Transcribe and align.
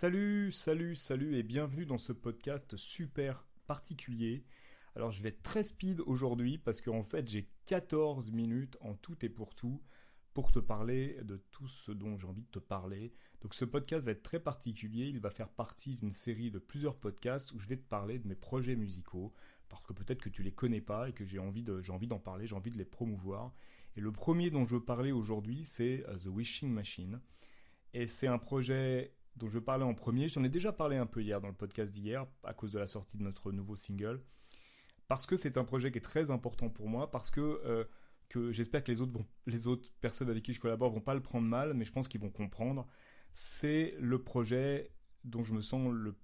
Salut, 0.00 0.50
salut, 0.50 0.94
salut 0.94 1.36
et 1.36 1.42
bienvenue 1.42 1.84
dans 1.84 1.98
ce 1.98 2.14
podcast 2.14 2.74
super 2.78 3.46
particulier. 3.66 4.46
Alors 4.96 5.12
je 5.12 5.22
vais 5.22 5.28
être 5.28 5.42
très 5.42 5.62
speed 5.62 6.00
aujourd'hui 6.00 6.56
parce 6.56 6.80
qu'en 6.80 7.02
fait 7.02 7.28
j'ai 7.28 7.50
14 7.66 8.30
minutes 8.30 8.78
en 8.80 8.94
tout 8.94 9.22
et 9.22 9.28
pour 9.28 9.54
tout 9.54 9.82
pour 10.32 10.52
te 10.52 10.58
parler 10.58 11.18
de 11.24 11.36
tout 11.50 11.68
ce 11.68 11.92
dont 11.92 12.16
j'ai 12.16 12.26
envie 12.26 12.44
de 12.44 12.50
te 12.50 12.58
parler. 12.58 13.12
Donc 13.42 13.52
ce 13.52 13.66
podcast 13.66 14.06
va 14.06 14.12
être 14.12 14.22
très 14.22 14.40
particulier, 14.40 15.04
il 15.04 15.20
va 15.20 15.28
faire 15.28 15.50
partie 15.50 15.98
d'une 15.98 16.12
série 16.12 16.50
de 16.50 16.58
plusieurs 16.58 16.96
podcasts 16.96 17.52
où 17.52 17.58
je 17.58 17.68
vais 17.68 17.76
te 17.76 17.86
parler 17.86 18.18
de 18.18 18.26
mes 18.26 18.34
projets 18.34 18.76
musicaux 18.76 19.34
parce 19.68 19.82
que 19.82 19.92
peut-être 19.92 20.22
que 20.22 20.30
tu 20.30 20.42
les 20.42 20.52
connais 20.52 20.80
pas 20.80 21.10
et 21.10 21.12
que 21.12 21.26
j'ai 21.26 21.38
envie 21.38 21.66
j'ai 21.82 21.92
envie 21.92 22.08
d'en 22.08 22.20
parler, 22.20 22.46
j'ai 22.46 22.56
envie 22.56 22.70
de 22.70 22.78
les 22.78 22.86
promouvoir. 22.86 23.52
Et 23.96 24.00
le 24.00 24.12
premier 24.12 24.48
dont 24.48 24.64
je 24.64 24.76
veux 24.76 24.82
parler 24.82 25.12
aujourd'hui, 25.12 25.66
c'est 25.66 26.06
euh, 26.08 26.16
The 26.16 26.28
Wishing 26.28 26.72
Machine. 26.72 27.20
Et 27.92 28.06
c'est 28.06 28.28
un 28.28 28.38
projet 28.38 29.12
dont 29.36 29.48
je 29.48 29.58
parlais 29.58 29.84
en 29.84 29.94
premier. 29.94 30.28
J'en 30.28 30.44
ai 30.44 30.48
déjà 30.48 30.72
parlé 30.72 30.96
un 30.96 31.06
peu 31.06 31.22
hier 31.22 31.40
dans 31.40 31.48
le 31.48 31.54
podcast 31.54 31.90
d'hier 31.90 32.26
à 32.44 32.54
cause 32.54 32.72
de 32.72 32.78
la 32.78 32.86
sortie 32.86 33.16
de 33.16 33.22
notre 33.22 33.52
nouveau 33.52 33.76
single. 33.76 34.22
Parce 35.08 35.26
que 35.26 35.36
c'est 35.36 35.56
un 35.58 35.64
projet 35.64 35.90
qui 35.90 35.98
est 35.98 36.02
très 36.02 36.30
important 36.30 36.68
pour 36.68 36.88
moi, 36.88 37.10
parce 37.10 37.30
que, 37.30 37.40
euh, 37.40 37.84
que 38.28 38.52
j'espère 38.52 38.84
que 38.84 38.92
les 38.92 39.00
autres, 39.00 39.18
les 39.46 39.66
autres 39.66 39.90
personnes 40.00 40.30
avec 40.30 40.44
qui 40.44 40.52
je 40.52 40.60
collabore 40.60 40.92
vont 40.92 41.00
pas 41.00 41.14
le 41.14 41.22
prendre 41.22 41.48
mal, 41.48 41.74
mais 41.74 41.84
je 41.84 41.92
pense 41.92 42.06
qu'ils 42.06 42.20
vont 42.20 42.30
comprendre. 42.30 42.86
C'est 43.32 43.96
le 43.98 44.22
projet 44.22 44.92
dont 45.24 45.42
je 45.42 45.52
me 45.52 45.60
sens 45.60 45.92
le 45.92 46.16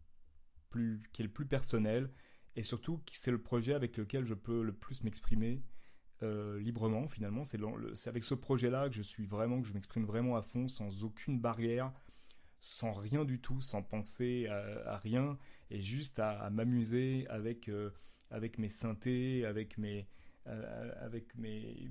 plus, 0.70 1.02
qui 1.12 1.22
est 1.22 1.24
le 1.24 1.32
plus 1.32 1.46
personnel, 1.46 2.10
et 2.54 2.62
surtout 2.62 3.02
c'est 3.12 3.30
le 3.30 3.42
projet 3.42 3.74
avec 3.74 3.96
lequel 3.96 4.24
je 4.24 4.34
peux 4.34 4.62
le 4.62 4.72
plus 4.72 5.02
m'exprimer 5.02 5.62
euh, 6.22 6.58
librement 6.58 7.08
finalement. 7.08 7.44
C'est 7.44 8.08
avec 8.08 8.24
ce 8.24 8.34
projet-là 8.34 8.88
que 8.88 8.94
je 8.94 9.02
suis 9.02 9.26
vraiment, 9.26 9.60
que 9.60 9.68
je 9.68 9.74
m'exprime 9.74 10.04
vraiment 10.04 10.36
à 10.36 10.42
fond, 10.42 10.68
sans 10.68 11.04
aucune 11.04 11.40
barrière, 11.40 11.92
sans 12.60 12.92
rien 12.92 13.24
du 13.24 13.40
tout, 13.40 13.60
sans 13.60 13.82
penser 13.82 14.46
à, 14.48 14.98
rien, 14.98 15.38
et 15.70 15.80
juste 15.80 16.18
à, 16.18 16.48
m'amuser 16.50 17.26
avec, 17.28 17.68
euh, 17.68 17.90
avec 18.30 18.58
mes 18.58 18.68
synthés, 18.68 19.44
avec 19.44 19.78
mes, 19.78 20.08
euh, 20.46 20.92
avec 21.00 21.34
mes, 21.36 21.88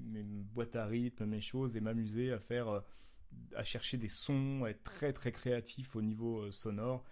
boîtes 0.53 0.75
à 0.75 0.85
rythme, 0.85 1.25
mes 1.25 1.41
choses, 1.41 1.77
et 1.77 1.81
m'amuser 1.81 2.31
à 2.31 2.39
faire, 2.39 2.67
euh, 2.67 2.81
à 3.55 3.63
chercher 3.63 3.97
des 3.97 4.07
sons, 4.07 4.63
à 4.66 4.69
être 4.69 4.83
très 4.83 5.13
très 5.13 5.31
créatif 5.31 5.95
au 5.95 6.02
niveau 6.02 6.52
sonore 6.52 7.03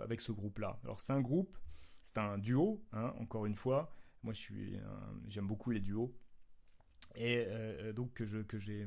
avec 0.00 0.20
ce 0.20 0.30
groupe-là. 0.30 0.78
Alors 0.84 1.00
c'est 1.00 1.12
un 1.12 1.20
groupe, 1.20 1.58
c'est 2.02 2.18
un 2.18 2.38
duo, 2.38 2.84
hein, 2.92 3.12
encore 3.18 3.46
une 3.46 3.56
fois. 3.56 3.92
Moi, 4.22 4.32
je 4.32 4.38
suis, 4.38 4.78
j'aime 5.26 5.48
beaucoup 5.48 5.72
les 5.72 5.80
duos, 5.80 6.16
et 7.16 7.44
donc 7.96 8.14
que 8.14 8.24
je 8.24 8.38
que 8.38 8.58
j'ai 8.58 8.86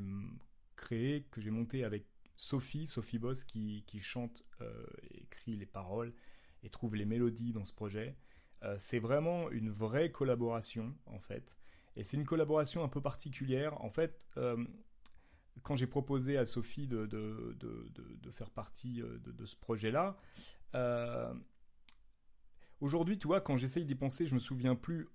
créé, 0.74 1.24
que 1.30 1.42
j'ai 1.42 1.50
monté 1.50 1.84
avec 1.84 2.06
Sophie, 2.38 2.86
Sophie 2.86 3.18
Boss 3.18 3.42
qui, 3.42 3.84
chante, 4.00 4.44
euh, 4.60 4.86
écrit 5.10 5.56
les 5.56 5.66
paroles 5.66 6.14
et 6.62 6.70
trouve 6.70 6.94
les 6.94 7.04
mélodies 7.04 7.52
dans 7.52 7.66
ce 7.66 7.74
projet. 7.74 8.16
Euh, 8.62 8.76
c'est 8.78 9.00
vraiment 9.00 9.50
une 9.50 9.70
vraie 9.70 10.12
collaboration 10.12 10.96
en 11.06 11.18
fait. 11.18 11.58
Et 11.96 12.04
c'est 12.04 12.16
une 12.16 12.24
collaboration 12.24 12.84
un 12.84 12.88
peu 12.88 13.00
particulière. 13.00 13.82
En 13.82 13.90
fait, 13.90 14.24
euh, 14.36 14.64
quand 15.64 15.74
j'ai 15.74 15.88
proposé 15.88 16.38
à 16.38 16.44
Sophie 16.44 16.86
de, 16.86 17.08
faire 18.30 18.50
partie 18.50 19.02
de, 19.02 19.44
ce 19.44 19.56
projet-là, 19.56 20.16
aujourd'hui, 22.80 23.18
tu 23.18 23.26
vois, 23.26 23.40
quand 23.40 23.56
j'essaye 23.56 23.84
d'y 23.84 23.96
penser, 23.96 24.28
je 24.28 24.34
me 24.34 24.38
souviens 24.38 24.76
plus 24.76 25.08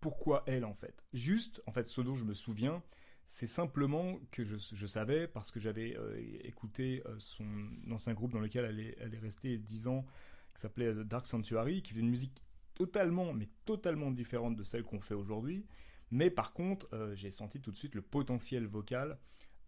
pourquoi 0.00 0.42
elle 0.46 0.64
en 0.64 0.74
fait. 0.74 1.04
Juste, 1.12 1.60
en 1.66 1.72
fait, 1.72 1.86
ce 1.86 2.00
dont 2.00 2.14
je 2.14 2.24
me 2.24 2.32
souviens, 2.32 2.82
c'est 3.28 3.48
simplement 3.48 4.20
que 4.30 4.44
je, 4.44 4.86
savais, 4.86 5.26
parce 5.26 5.50
que 5.50 5.58
j'avais 5.58 5.96
euh, 5.96 6.16
écouté 6.44 7.02
euh, 7.06 7.16
son 7.18 7.44
ancien 7.90 8.14
groupe 8.14 8.32
dans 8.32 8.40
lequel 8.40 8.64
elle 8.64 9.14
est, 9.14 9.18
restée 9.18 9.58
10 9.58 9.88
ans, 9.88 10.06
qui 10.54 10.60
s'appelait 10.60 10.86
euh, 10.86 11.04
Dark 11.04 11.26
Sanctuary, 11.26 11.82
qui 11.82 11.90
faisait 11.90 12.02
une 12.02 12.10
musique 12.10 12.40
totalement, 12.74 13.32
mais 13.32 13.48
totalement 13.64 14.12
différente 14.12 14.54
de 14.54 14.62
celle 14.62 14.84
qu'on 14.84 15.00
fait 15.00 15.14
aujourd'hui. 15.14 15.66
Mais 16.12 16.30
par 16.30 16.52
contre, 16.52 16.88
j'ai 17.14 17.32
senti 17.32 17.60
tout 17.60 17.72
de 17.72 17.76
suite 17.76 17.96
le 17.96 18.02
potentiel 18.02 18.66
vocal 18.66 19.18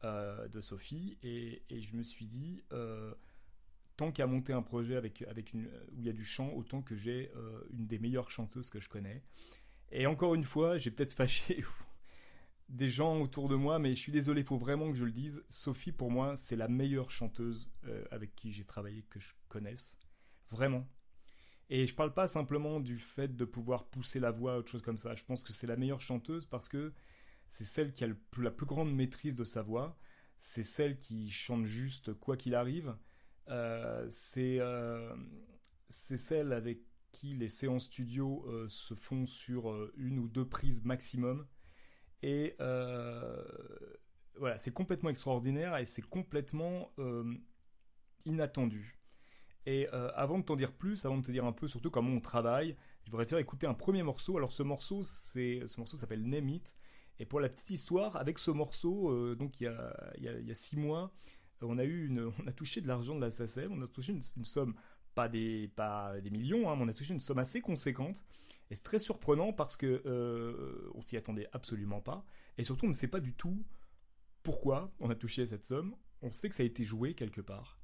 de 0.04 0.60
Sophie, 0.60 1.18
et, 1.24 1.62
je 1.70 1.96
me 1.96 2.02
suis 2.04 2.26
dit, 2.26 2.62
tant 3.96 4.12
qu'à 4.12 4.26
monter 4.26 4.52
un 4.52 4.62
projet 4.62 4.94
avec, 4.94 5.22
avec 5.22 5.52
où 5.54 6.00
il 6.00 6.06
y 6.06 6.10
a 6.10 6.12
du 6.12 6.24
chant, 6.24 6.52
autant 6.52 6.82
que 6.82 6.94
j'ai 6.94 7.32
une 7.72 7.86
des 7.86 7.98
meilleures 7.98 8.30
chanteuses 8.30 8.68
que 8.70 8.78
je 8.78 8.88
connais. 8.88 9.22
Et 9.90 10.06
encore 10.06 10.34
une 10.34 10.44
fois, 10.44 10.78
j'ai 10.78 10.90
peut-être 10.90 11.12
fâché 11.12 11.64
des 12.68 12.90
gens 12.90 13.20
autour 13.20 13.48
de 13.48 13.54
moi, 13.54 13.78
mais 13.78 13.94
je 13.94 14.00
suis 14.00 14.12
désolé, 14.12 14.42
il 14.42 14.46
faut 14.46 14.58
vraiment 14.58 14.90
que 14.90 14.96
je 14.96 15.04
le 15.04 15.12
dise. 15.12 15.42
Sophie, 15.48 15.92
pour 15.92 16.10
moi, 16.10 16.36
c'est 16.36 16.56
la 16.56 16.68
meilleure 16.68 17.10
chanteuse 17.10 17.70
euh, 17.86 18.04
avec 18.10 18.34
qui 18.34 18.52
j'ai 18.52 18.64
travaillé 18.64 19.04
que 19.08 19.18
je 19.18 19.32
connaisse. 19.48 19.98
Vraiment. 20.50 20.86
Et 21.70 21.86
je 21.86 21.94
parle 21.94 22.12
pas 22.12 22.28
simplement 22.28 22.80
du 22.80 22.98
fait 22.98 23.36
de 23.36 23.44
pouvoir 23.44 23.86
pousser 23.86 24.20
la 24.20 24.30
voix, 24.30 24.58
autre 24.58 24.70
chose 24.70 24.82
comme 24.82 24.98
ça. 24.98 25.14
Je 25.14 25.24
pense 25.24 25.44
que 25.44 25.52
c'est 25.52 25.66
la 25.66 25.76
meilleure 25.76 26.00
chanteuse 26.00 26.46
parce 26.46 26.68
que 26.68 26.92
c'est 27.50 27.64
celle 27.64 27.92
qui 27.92 28.04
a 28.04 28.08
la 28.38 28.50
plus 28.50 28.66
grande 28.66 28.94
maîtrise 28.94 29.34
de 29.34 29.44
sa 29.44 29.62
voix. 29.62 29.98
C'est 30.38 30.62
celle 30.62 30.98
qui 30.98 31.30
chante 31.30 31.64
juste 31.64 32.14
quoi 32.14 32.36
qu'il 32.36 32.54
arrive. 32.54 32.96
Euh, 33.48 34.06
c'est 34.10 34.60
euh, 34.60 35.14
celle 35.88 36.52
avec 36.52 36.80
qui 37.12 37.34
les 37.34 37.48
séances 37.48 37.86
studio 37.86 38.46
se 38.68 38.94
font 38.94 39.24
sur 39.26 39.90
une 39.96 40.18
ou 40.18 40.28
deux 40.28 40.46
prises 40.46 40.84
maximum. 40.84 41.46
Et 42.22 42.56
euh, 42.60 43.42
voilà, 44.36 44.58
c'est 44.58 44.72
complètement 44.72 45.10
extraordinaire 45.10 45.76
et 45.76 45.84
c'est 45.84 46.02
complètement 46.02 46.92
euh, 46.98 47.34
inattendu. 48.24 48.98
Et 49.66 49.88
euh, 49.92 50.10
avant 50.14 50.38
de 50.38 50.44
t'en 50.44 50.56
dire 50.56 50.72
plus, 50.72 51.04
avant 51.04 51.18
de 51.18 51.26
te 51.26 51.30
dire 51.30 51.44
un 51.44 51.52
peu 51.52 51.68
surtout 51.68 51.90
comment 51.90 52.12
on 52.12 52.20
travaille, 52.20 52.76
je 53.04 53.10
voudrais 53.10 53.26
te 53.26 53.30
faire 53.30 53.38
écouter 53.38 53.66
un 53.66 53.74
premier 53.74 54.02
morceau. 54.02 54.36
Alors 54.36 54.52
ce 54.52 54.62
morceau, 54.62 55.02
c'est 55.02 55.62
ce 55.66 55.78
morceau 55.78 55.96
s'appelle 55.96 56.26
Name. 56.28 56.58
Et 57.20 57.26
pour 57.26 57.40
la 57.40 57.48
petite 57.48 57.70
histoire, 57.70 58.16
avec 58.16 58.38
ce 58.38 58.50
morceau, 58.50 59.34
donc 59.34 59.60
il 59.60 59.64
y, 59.64 59.66
a, 59.66 60.12
il, 60.18 60.24
y 60.24 60.50
a, 60.50 60.54
six 60.54 60.76
mois, 60.76 61.12
on 61.60 61.78
a 61.78 61.84
eu 61.84 62.06
une, 62.06 62.32
on 62.38 62.46
a 62.46 62.52
touché 62.52 62.80
de 62.80 62.86
l'argent 62.86 63.14
de 63.16 63.20
la 63.20 63.30
SACEM, 63.30 63.72
on 63.72 63.82
a 63.82 63.88
touché 63.88 64.12
une, 64.12 64.22
somme 64.44 64.74
pas 65.18 65.28
des, 65.28 65.66
pas 65.74 66.20
des 66.20 66.30
millions, 66.30 66.70
hein, 66.70 66.76
mais 66.76 66.84
on 66.84 66.88
a 66.88 66.92
touché 66.92 67.12
une 67.12 67.18
somme 67.18 67.40
assez 67.40 67.60
conséquente. 67.60 68.24
Et 68.70 68.76
c'est 68.76 68.84
très 68.84 69.00
surprenant 69.00 69.52
parce 69.52 69.76
que 69.76 70.00
euh, 70.06 70.88
on 70.94 71.02
s'y 71.02 71.16
attendait 71.16 71.48
absolument 71.52 72.00
pas. 72.00 72.24
Et 72.56 72.62
surtout, 72.62 72.84
on 72.84 72.90
ne 72.90 72.94
sait 72.94 73.08
pas 73.08 73.18
du 73.18 73.34
tout 73.34 73.64
pourquoi 74.44 74.92
on 75.00 75.10
a 75.10 75.16
touché 75.16 75.44
cette 75.48 75.64
somme. 75.66 75.96
On 76.22 76.30
sait 76.30 76.48
que 76.48 76.54
ça 76.54 76.62
a 76.62 76.66
été 76.66 76.84
joué 76.84 77.14
quelque 77.14 77.40
part. 77.40 77.80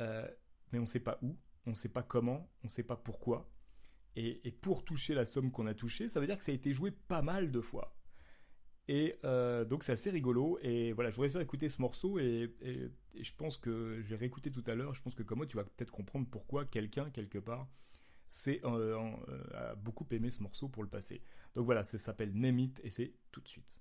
Euh, 0.00 0.28
mais 0.72 0.80
on 0.80 0.82
ne 0.82 0.88
sait 0.88 0.98
pas 0.98 1.20
où, 1.22 1.36
on 1.66 1.70
ne 1.70 1.76
sait 1.76 1.88
pas 1.88 2.02
comment, 2.02 2.50
on 2.64 2.66
ne 2.66 2.68
sait 2.68 2.82
pas 2.82 2.96
pourquoi. 2.96 3.48
Et, 4.16 4.50
pour 4.60 4.84
toucher 4.84 5.14
la 5.14 5.26
somme 5.26 5.52
qu'on 5.52 5.68
a 5.68 5.74
touchée, 5.74 6.08
ça 6.08 6.18
veut 6.18 6.26
dire 6.26 6.36
que 6.36 6.44
ça 6.44 6.50
a 6.50 6.54
été 6.56 6.72
joué 6.72 6.90
pas 6.90 7.22
mal 7.22 7.52
de 7.52 7.60
fois. 7.60 7.96
Et 8.88 9.16
euh, 9.24 9.64
donc 9.64 9.84
c'est 9.84 9.92
assez 9.92 10.10
rigolo. 10.10 10.58
Et 10.62 10.92
voilà, 10.92 11.10
je 11.10 11.16
voudrais 11.16 11.28
faire 11.28 11.40
écouter 11.40 11.68
ce 11.68 11.80
morceau 11.80 12.18
et, 12.18 12.54
je 13.14 13.32
pense 13.36 13.58
que 13.58 14.00
je 14.02 14.08
vais 14.08 14.16
réécouter 14.16 14.50
tout 14.50 14.64
à 14.66 14.74
l'heure. 14.74 14.94
Je 14.94 15.02
pense 15.02 15.14
que 15.14 15.22
comme 15.22 15.38
moi, 15.38 15.46
tu 15.46 15.56
vas 15.56 15.64
peut-être 15.64 15.90
comprendre 15.90 16.26
pourquoi 16.30 16.64
quelqu'un, 16.64 17.10
quelque 17.10 17.38
part, 17.38 17.68
c'est 18.28 18.64
euh, 18.64 18.96
euh, 19.28 19.72
a 19.72 19.74
beaucoup 19.74 20.06
aimé 20.12 20.30
ce 20.30 20.42
morceau 20.42 20.68
pour 20.68 20.82
le 20.82 20.88
passé. 20.88 21.22
Donc 21.54 21.64
voilà, 21.66 21.84
ça 21.84 21.98
s'appelle 21.98 22.32
Name 22.32 22.70
et 22.82 22.90
c'est 22.90 23.12
tout 23.32 23.40
de 23.40 23.48
suite. 23.48 23.80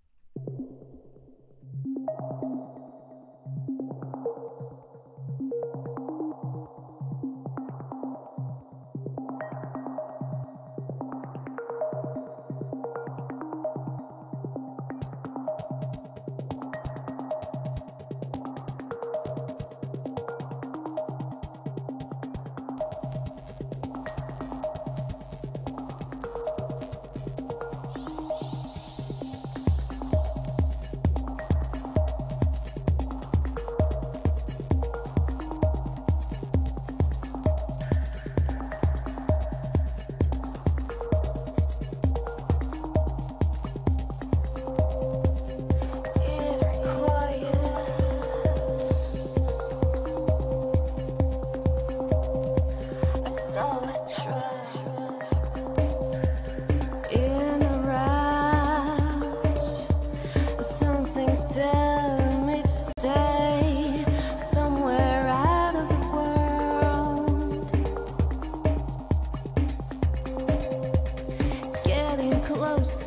closer 72.50 73.06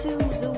to 0.00 0.16
the 0.40 0.53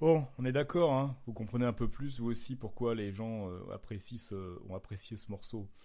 Bon, 0.00 0.26
on 0.38 0.44
est 0.46 0.52
d'accord, 0.52 0.92
hein 0.94 1.16
vous 1.26 1.34
comprenez 1.34 1.66
un 1.66 1.74
peu 1.74 1.88
plus, 1.88 2.20
vous 2.20 2.30
aussi, 2.30 2.56
pourquoi 2.56 2.94
les 2.94 3.12
gens 3.12 3.50
euh, 3.50 3.60
apprécient 3.72 4.36
ont 4.68 4.74
apprécié 4.74 5.16
ce 5.16 5.30
morceau. 5.30 5.68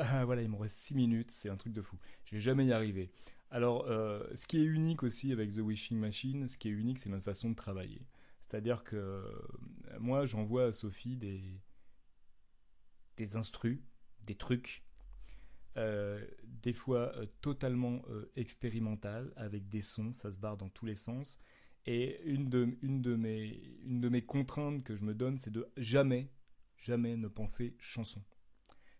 Ah, 0.00 0.24
voilà, 0.24 0.42
il 0.42 0.48
me 0.48 0.54
reste 0.54 0.78
6 0.78 0.94
minutes, 0.94 1.32
c'est 1.32 1.48
un 1.48 1.56
truc 1.56 1.72
de 1.72 1.82
fou. 1.82 1.98
Je 2.24 2.36
vais 2.36 2.40
jamais 2.40 2.64
y 2.64 2.72
arriver. 2.72 3.10
Alors, 3.50 3.86
euh, 3.88 4.22
ce 4.36 4.46
qui 4.46 4.58
est 4.58 4.64
unique 4.64 5.02
aussi 5.02 5.32
avec 5.32 5.52
The 5.52 5.58
Wishing 5.58 5.98
Machine, 5.98 6.46
ce 6.46 6.56
qui 6.56 6.68
est 6.68 6.70
unique, 6.70 7.00
c'est 7.00 7.10
notre 7.10 7.24
façon 7.24 7.50
de 7.50 7.56
travailler. 7.56 8.06
C'est-à-dire 8.40 8.84
que 8.84 8.94
euh, 8.94 9.42
moi, 9.98 10.24
j'envoie 10.24 10.66
à 10.66 10.72
Sophie 10.72 11.16
des, 11.16 11.42
des 13.16 13.34
instrus, 13.34 13.80
des 14.24 14.36
trucs, 14.36 14.84
des 15.76 16.72
fois 16.72 17.12
totalement 17.40 18.02
expérimental, 18.36 19.32
avec 19.36 19.68
des 19.68 19.80
sons, 19.82 20.12
ça 20.12 20.32
se 20.32 20.38
barre 20.38 20.56
dans 20.56 20.68
tous 20.68 20.86
les 20.86 20.96
sens. 20.96 21.38
Et 21.90 22.20
une 22.24 22.50
de, 22.50 23.16
mes, 23.16 24.22
contraintes 24.22 24.84
que 24.84 24.94
je 24.94 25.04
me 25.04 25.14
donne, 25.14 25.38
c'est 25.38 25.50
de 25.50 25.70
jamais, 25.78 26.30
jamais 26.76 27.16
ne 27.16 27.28
penser 27.28 27.76
chanson. 27.78 28.22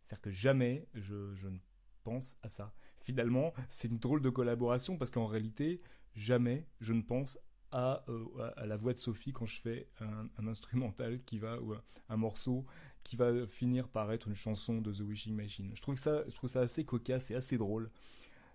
C'est-à-dire 0.00 0.22
que 0.22 0.30
jamais 0.30 0.88
je, 0.94 1.14
ne 1.14 1.58
pense 2.02 2.36
à 2.42 2.48
ça. 2.48 2.72
Finalement, 3.02 3.52
c'est 3.68 3.88
une 3.88 3.98
drôle 3.98 4.22
de 4.22 4.30
collaboration 4.30 4.96
parce 4.96 5.10
qu'en 5.10 5.26
réalité, 5.26 5.82
jamais 6.14 6.66
je 6.80 6.94
ne 6.94 7.02
pense 7.02 7.38
euh, 7.74 7.98
à, 8.56 8.64
la 8.64 8.78
voix 8.78 8.94
de 8.94 8.98
Sophie 8.98 9.32
quand 9.32 9.44
je 9.44 9.60
fais 9.60 9.90
un, 10.00 10.46
instrumental 10.46 11.22
qui 11.24 11.38
va, 11.38 11.60
ou 11.60 11.74
un, 12.08 12.16
morceau 12.16 12.64
qui 13.04 13.16
va 13.16 13.46
finir 13.46 13.88
par 13.88 14.12
être 14.12 14.28
une 14.28 14.34
chanson 14.34 14.80
de 14.80 14.92
The 14.92 15.00
Wishing 15.00 15.34
Machine. 15.34 15.72
Je 15.74 15.82
trouve 15.82 15.96
ça, 15.96 16.24
je 16.28 16.34
trouve 16.34 16.50
ça 16.50 16.60
assez 16.60 16.84
cocasse 16.84 17.30
et 17.30 17.34
assez 17.34 17.56
drôle. 17.58 17.90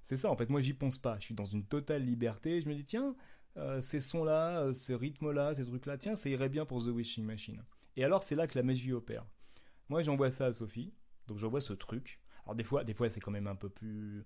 C'est 0.03 0.17
ça, 0.17 0.29
en 0.29 0.35
fait, 0.35 0.49
moi 0.49 0.61
j'y 0.61 0.73
pense 0.73 0.97
pas. 0.97 1.17
Je 1.19 1.25
suis 1.25 1.35
dans 1.35 1.45
une 1.45 1.65
totale 1.65 2.03
liberté. 2.03 2.61
Je 2.61 2.67
me 2.67 2.75
dis, 2.75 2.83
tiens, 2.83 3.15
euh, 3.57 3.81
ces 3.81 4.01
sons-là, 4.01 4.61
euh, 4.61 4.73
ces 4.73 4.95
rythmes-là, 4.95 5.53
ces 5.53 5.65
trucs-là, 5.65 5.97
tiens, 5.97 6.15
ça 6.15 6.29
irait 6.29 6.49
bien 6.49 6.65
pour 6.65 6.83
The 6.83 6.87
Wishing 6.87 7.23
Machine. 7.23 7.63
Et 7.95 8.03
alors, 8.03 8.23
c'est 8.23 8.35
là 8.35 8.47
que 8.47 8.57
la 8.57 8.63
magie 8.63 8.91
opère. 8.91 9.25
Moi, 9.89 10.01
j'envoie 10.01 10.31
ça 10.31 10.47
à 10.47 10.53
Sophie, 10.53 10.93
donc 11.27 11.37
j'envoie 11.37 11.61
ce 11.61 11.73
truc. 11.73 12.19
Alors, 12.45 12.55
des 12.55 12.63
fois, 12.63 12.83
des 12.83 12.93
fois 12.93 13.09
c'est 13.09 13.19
quand 13.19 13.31
même 13.31 13.47
un 13.47 13.55
peu 13.55 13.69
plus. 13.69 14.25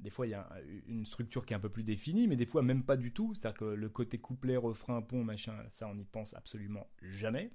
Des 0.00 0.10
fois, 0.10 0.28
il 0.28 0.30
y 0.30 0.34
a 0.34 0.48
une 0.86 1.04
structure 1.04 1.44
qui 1.44 1.52
est 1.52 1.56
un 1.56 1.60
peu 1.60 1.70
plus 1.70 1.82
définie, 1.82 2.28
mais 2.28 2.36
des 2.36 2.46
fois, 2.46 2.62
même 2.62 2.84
pas 2.84 2.96
du 2.96 3.12
tout. 3.12 3.34
C'est-à-dire 3.34 3.58
que 3.58 3.64
le 3.64 3.88
côté 3.88 4.18
couplet, 4.18 4.56
refrain, 4.56 5.02
pont, 5.02 5.24
machin, 5.24 5.56
ça, 5.70 5.88
on 5.88 5.94
n'y 5.96 6.04
pense 6.04 6.34
absolument 6.34 6.88
jamais. 7.02 7.50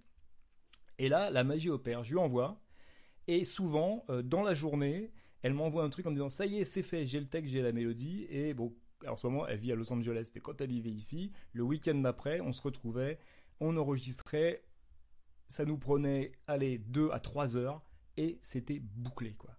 Et 1.03 1.09
là, 1.09 1.29
la 1.29 1.43
magie 1.43 1.69
opère. 1.69 2.05
Je 2.05 2.13
lui 2.13 2.19
envoie. 2.19 2.61
Et 3.27 3.43
souvent, 3.43 4.05
euh, 4.09 4.21
dans 4.21 4.41
la 4.41 4.53
journée, 4.53 5.11
elle 5.41 5.53
m'envoie 5.53 5.83
un 5.83 5.89
truc 5.89 6.05
en 6.05 6.11
me 6.11 6.15
disant 6.15 6.29
Ça 6.29 6.45
y 6.45 6.59
est, 6.59 6.63
c'est 6.63 6.81
fait, 6.81 7.05
j'ai 7.05 7.19
le 7.19 7.27
texte, 7.27 7.51
j'ai 7.51 7.61
la 7.61 7.73
mélodie. 7.73 8.25
Et 8.29 8.53
bon, 8.53 8.73
en 9.05 9.17
ce 9.17 9.27
moment, 9.27 9.45
elle 9.45 9.59
vit 9.59 9.73
à 9.73 9.75
Los 9.75 9.91
Angeles, 9.91 10.29
mais 10.33 10.39
quand 10.39 10.61
elle 10.61 10.69
vivait 10.69 10.91
ici, 10.91 11.33
le 11.51 11.63
week-end 11.63 11.95
d'après, 11.95 12.39
on 12.39 12.53
se 12.53 12.61
retrouvait, 12.61 13.19
on 13.59 13.75
enregistrait, 13.75 14.63
ça 15.49 15.65
nous 15.65 15.77
prenait, 15.77 16.31
allez, 16.47 16.77
2 16.77 17.09
à 17.11 17.19
3 17.19 17.57
heures, 17.57 17.81
et 18.15 18.39
c'était 18.41 18.79
bouclé, 18.79 19.33
quoi. 19.33 19.57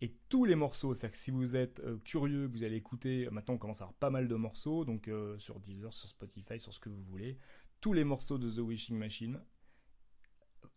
Et 0.00 0.16
tous 0.28 0.44
les 0.44 0.56
morceaux, 0.56 0.94
c'est-à-dire 0.94 1.16
que 1.16 1.22
si 1.22 1.30
vous 1.30 1.54
êtes 1.54 1.78
euh, 1.80 1.98
curieux, 1.98 2.46
vous 2.46 2.64
allez 2.64 2.76
écouter, 2.76 3.28
maintenant 3.30 3.54
on 3.54 3.58
commence 3.58 3.80
à 3.80 3.84
avoir 3.84 3.94
pas 3.94 4.10
mal 4.10 4.26
de 4.26 4.34
morceaux, 4.34 4.84
donc 4.84 5.06
euh, 5.06 5.38
sur 5.38 5.60
Deezer, 5.60 5.94
sur 5.94 6.08
Spotify, 6.08 6.58
sur 6.58 6.74
ce 6.74 6.80
que 6.80 6.88
vous 6.88 7.02
voulez, 7.04 7.36
tous 7.80 7.92
les 7.92 8.02
morceaux 8.02 8.38
de 8.38 8.50
The 8.50 8.58
Wishing 8.58 8.98
Machine, 8.98 9.40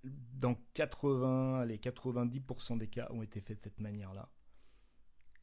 dans 0.04 0.56
80, 0.74 1.60
allez, 1.62 1.78
90% 1.78 2.78
des 2.78 2.88
cas 2.88 3.08
ont 3.12 3.22
été 3.22 3.42
faits 3.42 3.58
de 3.58 3.64
cette 3.64 3.80
manière-là. 3.80 4.30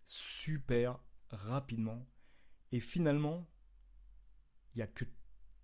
Super 0.05 0.99
rapidement 1.31 2.07
et 2.73 2.81
finalement, 2.81 3.49
il 4.75 4.79
n'y 4.79 4.83
a 4.83 4.87
que 4.87 5.05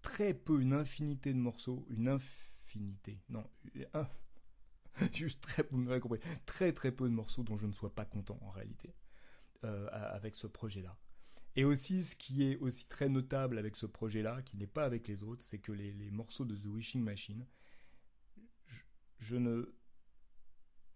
très 0.02 0.35
peu, 0.35 0.61
une 0.61 0.73
infinité 0.73 1.33
de 1.33 1.38
morceaux, 1.38 1.87
une 1.90 2.09
infinité, 2.09 3.23
non, 3.28 3.49
juste 5.12 5.40
très, 5.40 5.64
vous 5.71 5.78
m'avez 5.78 6.00
compris, 6.00 6.21
très 6.47 6.73
très 6.73 6.92
peu 6.92 7.09
de 7.09 7.14
morceaux 7.14 7.42
dont 7.42 7.56
je 7.56 7.66
ne 7.66 7.73
sois 7.73 7.95
pas 7.95 8.04
content 8.04 8.38
en 8.42 8.50
réalité 8.50 8.95
euh, 9.64 9.88
avec 9.90 10.35
ce 10.35 10.47
projet-là. 10.47 10.97
Et 11.54 11.64
aussi, 11.64 12.02
ce 12.02 12.16
qui 12.16 12.45
est 12.45 12.56
aussi 12.59 12.87
très 12.87 13.09
notable 13.09 13.59
avec 13.59 13.76
ce 13.76 13.87
projet-là, 13.87 14.42
qui 14.42 14.56
n'est 14.56 14.66
pas 14.66 14.85
avec 14.85 15.09
les 15.09 15.23
autres, 15.23 15.42
c'est 15.42 15.59
que 15.59 15.73
les, 15.73 16.11
morceaux 16.11 16.45
de 16.45 16.54
The 16.56 16.66
Wishing 16.66 17.02
Machine, 17.02 17.47
je, 19.26 19.37
ne, 19.37 19.66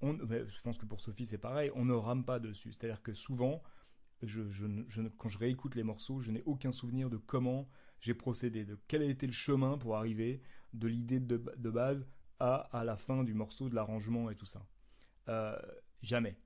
je 0.03 0.61
pense 0.63 0.79
que 0.79 0.87
pour 0.87 1.01
Sophie 1.01 1.27
c'est 1.27 1.39
pareil, 1.39 1.71
on 1.75 1.85
ne 1.85 1.95
rame 1.95 2.25
pas 2.25 2.39
dessus. 2.39 2.73
C'est-à-dire 2.73 3.03
que 3.03 3.13
souvent, 3.13 3.63
quand 4.21 5.29
je 5.29 5.39
réécoute 5.39 5.75
les 5.75 5.83
morceaux, 5.83 6.21
je 6.21 6.31
n'ai 6.31 6.43
aucun 6.45 6.71
souvenir 6.73 7.11
de 7.11 7.17
comment 7.17 7.69
j'ai 8.01 8.15
procédé, 8.15 8.65
de 8.65 8.79
quel 8.87 9.03
a 9.03 9.07
été 9.07 9.27
le 9.27 9.33
chemin 9.33 9.79
pour 9.79 9.97
arriver 9.97 10.43
de 10.73 10.87
l'idée 10.87 11.21
de, 11.21 11.37
base 11.71 12.07
à, 12.39 12.55
à 12.79 12.85
la 12.85 12.97
fin 12.97 13.25
du 13.25 13.35
morceau, 13.35 13.69
de 13.69 13.75
l'arrangement 13.75 14.31
et 14.31 14.37
tout 14.37 14.47
ça. 14.47 14.65
Euh, 15.29 15.59
jamais. 16.03 16.39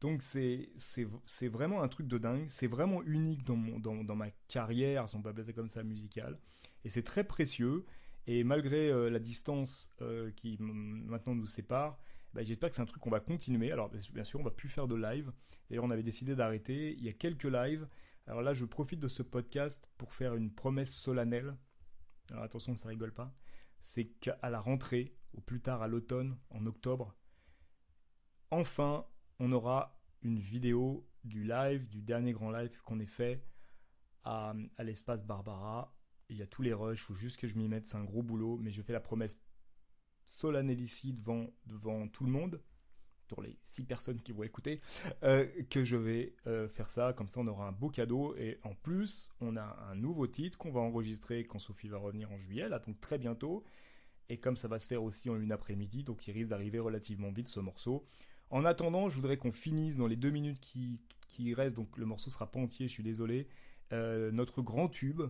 Donc 0.00 0.20
c'est, 0.22 0.70
c'est, 0.76 1.48
vraiment 1.48 1.82
un 1.82 1.88
truc 1.88 2.08
de 2.08 2.18
dingue, 2.18 2.46
c'est 2.48 2.66
vraiment 2.66 3.04
unique 3.04 3.44
dans, 3.44 3.54
mon, 3.54 3.78
dans, 3.78 4.02
dans 4.02 4.16
ma 4.16 4.30
carrière, 4.48 5.08
si 5.08 5.14
on 5.14 5.22
peut 5.22 5.28
appeler 5.28 5.44
ça 5.44 5.52
comme 5.52 5.68
ça, 5.68 5.84
musicale, 5.84 6.40
et 6.84 6.90
c'est 6.90 7.04
très 7.04 7.22
précieux, 7.22 7.86
Et 8.26 8.44
malgré 8.44 8.90
euh, 8.90 9.10
la 9.10 9.18
distance 9.18 9.90
euh, 10.00 10.30
qui 10.32 10.56
maintenant 10.60 11.34
nous 11.34 11.46
sépare, 11.46 11.98
bah, 12.34 12.42
j'espère 12.44 12.70
que 12.70 12.76
c'est 12.76 12.82
un 12.82 12.86
truc 12.86 13.02
qu'on 13.02 13.10
va 13.10 13.20
continuer. 13.20 13.72
Alors 13.72 13.90
bien 14.12 14.24
sûr, 14.24 14.40
on 14.40 14.44
va 14.44 14.50
plus 14.50 14.68
faire 14.68 14.86
de 14.86 14.94
live. 14.94 15.32
D'ailleurs, 15.68 15.84
on 15.84 15.90
avait 15.90 16.02
décidé 16.02 16.34
d'arrêter. 16.34 16.92
Il 16.92 17.04
y 17.04 17.08
a 17.08 17.12
quelques 17.12 17.44
lives. 17.44 17.88
Alors 18.26 18.42
là, 18.42 18.54
je 18.54 18.64
profite 18.64 19.00
de 19.00 19.08
ce 19.08 19.22
podcast 19.22 19.90
pour 19.98 20.14
faire 20.14 20.34
une 20.34 20.52
promesse 20.52 20.94
solennelle. 20.94 21.56
Alors 22.30 22.44
attention, 22.44 22.76
ça 22.76 22.88
rigole 22.88 23.12
pas. 23.12 23.34
C'est 23.80 24.06
qu'à 24.06 24.38
la 24.48 24.60
rentrée, 24.60 25.16
ou 25.34 25.40
plus 25.40 25.60
tard 25.60 25.82
à 25.82 25.88
l'automne, 25.88 26.38
en 26.50 26.64
octobre, 26.66 27.16
enfin, 28.50 29.04
on 29.40 29.50
aura 29.50 29.98
une 30.22 30.38
vidéo 30.38 31.08
du 31.24 31.42
live, 31.42 31.88
du 31.88 32.00
dernier 32.00 32.32
grand 32.32 32.52
live 32.52 32.80
qu'on 32.82 33.00
ait 33.00 33.06
fait 33.06 33.44
à 34.24 34.54
l'espace 34.78 35.24
Barbara. 35.24 35.92
Il 36.28 36.36
y 36.36 36.42
a 36.42 36.46
tous 36.46 36.62
les 36.62 36.72
rushs, 36.72 37.00
il 37.00 37.04
faut 37.04 37.14
juste 37.14 37.38
que 37.38 37.46
je 37.46 37.56
m'y 37.56 37.68
mette, 37.68 37.86
c'est 37.86 37.96
un 37.96 38.04
gros 38.04 38.22
boulot, 38.22 38.58
mais 38.58 38.70
je 38.70 38.82
fais 38.82 38.92
la 38.92 39.00
promesse 39.00 39.38
solennelle 40.24 40.80
ici 40.80 41.12
devant, 41.12 41.50
devant 41.66 42.08
tout 42.08 42.24
le 42.24 42.30
monde, 42.30 42.60
pour 43.28 43.42
les 43.42 43.58
six 43.62 43.84
personnes 43.84 44.20
qui 44.20 44.32
vont 44.32 44.42
écouter, 44.42 44.80
euh, 45.22 45.46
que 45.70 45.84
je 45.84 45.96
vais 45.96 46.34
euh, 46.46 46.68
faire 46.68 46.90
ça, 46.90 47.12
comme 47.12 47.28
ça 47.28 47.40
on 47.40 47.46
aura 47.46 47.66
un 47.66 47.72
beau 47.72 47.88
cadeau, 47.88 48.34
et 48.36 48.58
en 48.62 48.74
plus 48.74 49.30
on 49.40 49.56
a 49.56 49.78
un 49.90 49.94
nouveau 49.94 50.26
titre 50.26 50.58
qu'on 50.58 50.70
va 50.70 50.80
enregistrer 50.80 51.44
quand 51.44 51.58
Sophie 51.58 51.88
va 51.88 51.98
revenir 51.98 52.30
en 52.30 52.38
juillet, 52.38 52.68
là 52.68 52.78
donc 52.78 53.00
très 53.00 53.18
bientôt, 53.18 53.64
et 54.28 54.38
comme 54.38 54.56
ça 54.56 54.68
va 54.68 54.78
se 54.78 54.86
faire 54.86 55.02
aussi 55.02 55.30
en 55.30 55.40
une 55.40 55.52
après-midi, 55.52 56.04
donc 56.04 56.26
il 56.26 56.32
risque 56.32 56.48
d'arriver 56.48 56.78
relativement 56.78 57.30
vite 57.30 57.48
ce 57.48 57.60
morceau. 57.60 58.06
En 58.50 58.64
attendant, 58.66 59.08
je 59.08 59.16
voudrais 59.16 59.38
qu'on 59.38 59.52
finisse 59.52 59.96
dans 59.96 60.06
les 60.06 60.16
deux 60.16 60.30
minutes 60.30 60.60
qui, 60.60 61.00
qui 61.26 61.54
restent, 61.54 61.76
donc 61.76 61.96
le 61.96 62.04
morceau 62.04 62.30
sera 62.30 62.50
pas 62.50 62.60
entier, 62.60 62.86
je 62.86 62.92
suis 62.92 63.02
désolé, 63.02 63.48
euh, 63.92 64.30
notre 64.30 64.62
grand 64.62 64.88
tube 64.88 65.22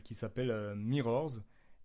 qui 0.00 0.14
s'appelle 0.14 0.50
euh, 0.50 0.74
Mirrors 0.74 1.40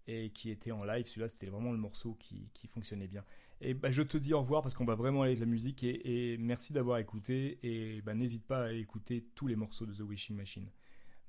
et 0.07 0.29
qui 0.31 0.49
était 0.49 0.71
en 0.71 0.83
live. 0.83 1.05
Celui-là, 1.07 1.27
c'était 1.27 1.47
vraiment 1.47 1.71
le 1.71 1.77
morceau 1.77 2.15
qui, 2.15 2.49
qui 2.53 2.67
fonctionnait 2.67 3.07
bien. 3.07 3.23
Et 3.59 3.73
bah, 3.73 3.91
je 3.91 4.03
te 4.03 4.17
dis 4.17 4.33
au 4.33 4.39
revoir 4.39 4.61
parce 4.61 4.73
qu'on 4.73 4.85
va 4.85 4.95
vraiment 4.95 5.23
aller 5.23 5.35
de 5.35 5.39
la 5.39 5.45
musique 5.45 5.83
et, 5.83 6.33
et 6.33 6.37
merci 6.37 6.73
d'avoir 6.73 6.99
écouté 6.99 7.59
et 7.63 8.01
bah, 8.01 8.13
n'hésite 8.13 8.45
pas 8.45 8.65
à 8.65 8.71
écouter 8.71 9.25
tous 9.35 9.47
les 9.47 9.55
morceaux 9.55 9.85
de 9.85 9.93
The 9.93 10.01
Wishing 10.01 10.35
Machine. 10.35 10.69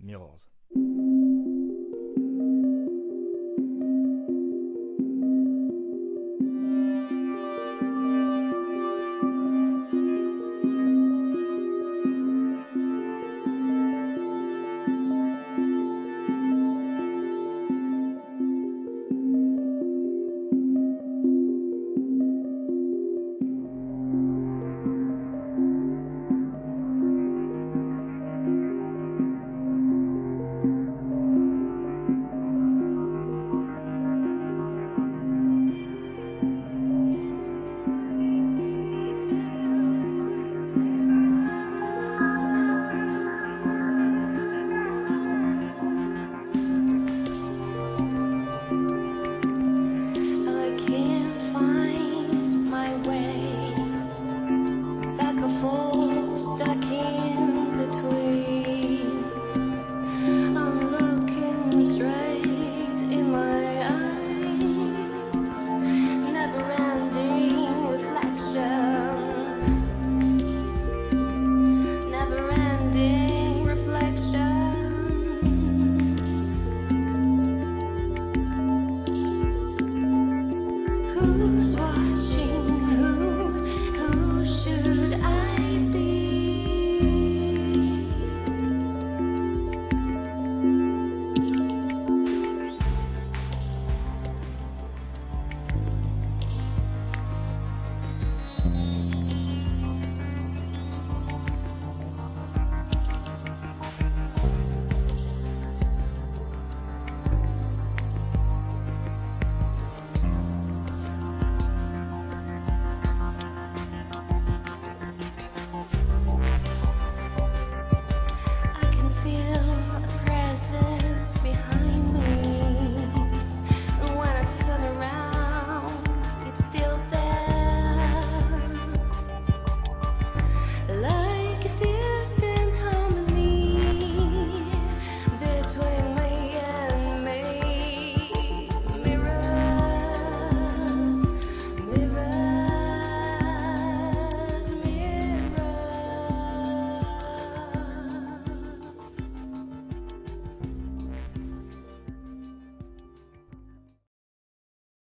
Mirrors. 0.01 0.58